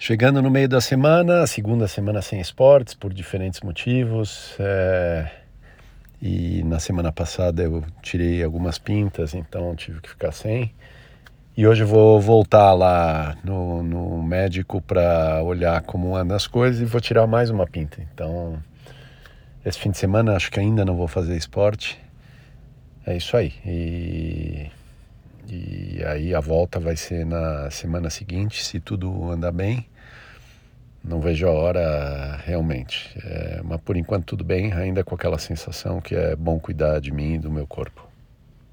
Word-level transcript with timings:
Chegando 0.00 0.40
no 0.40 0.48
meio 0.48 0.68
da 0.68 0.80
semana, 0.80 1.44
segunda 1.44 1.88
semana 1.88 2.22
sem 2.22 2.40
esportes, 2.40 2.94
por 2.94 3.12
diferentes 3.12 3.60
motivos. 3.62 4.54
É... 4.60 5.28
E 6.22 6.62
na 6.62 6.78
semana 6.78 7.10
passada 7.10 7.64
eu 7.64 7.82
tirei 8.00 8.44
algumas 8.44 8.78
pintas, 8.78 9.34
então 9.34 9.74
tive 9.74 10.00
que 10.00 10.08
ficar 10.08 10.30
sem. 10.30 10.72
E 11.56 11.66
hoje 11.66 11.82
eu 11.82 11.88
vou 11.88 12.20
voltar 12.20 12.74
lá 12.74 13.36
no, 13.42 13.82
no 13.82 14.22
médico 14.22 14.80
para 14.80 15.42
olhar 15.42 15.82
como 15.82 16.14
andam 16.14 16.36
as 16.36 16.46
coisas 16.46 16.80
e 16.80 16.84
vou 16.84 17.00
tirar 17.00 17.26
mais 17.26 17.50
uma 17.50 17.66
pinta. 17.66 18.00
Então, 18.14 18.56
esse 19.66 19.80
fim 19.80 19.90
de 19.90 19.98
semana 19.98 20.36
acho 20.36 20.48
que 20.52 20.60
ainda 20.60 20.84
não 20.84 20.94
vou 20.94 21.08
fazer 21.08 21.36
esporte. 21.36 22.00
É 23.04 23.16
isso 23.16 23.36
aí. 23.36 23.52
E 23.66 24.27
e 25.98 26.04
aí 26.04 26.34
a 26.34 26.38
volta 26.38 26.78
vai 26.78 26.96
ser 26.96 27.26
na 27.26 27.70
semana 27.70 28.08
seguinte, 28.08 28.64
se 28.64 28.78
tudo 28.78 29.30
andar 29.30 29.50
bem. 29.50 29.84
Não 31.02 31.20
vejo 31.20 31.48
a 31.48 31.50
hora 31.50 32.36
realmente. 32.44 33.18
É, 33.24 33.60
mas 33.64 33.80
por 33.80 33.96
enquanto 33.96 34.24
tudo 34.26 34.44
bem, 34.44 34.72
ainda 34.72 35.02
com 35.02 35.14
aquela 35.14 35.38
sensação 35.38 36.00
que 36.00 36.14
é 36.14 36.36
bom 36.36 36.58
cuidar 36.60 37.00
de 37.00 37.10
mim 37.10 37.34
e 37.34 37.38
do 37.38 37.50
meu 37.50 37.66
corpo. 37.66 38.07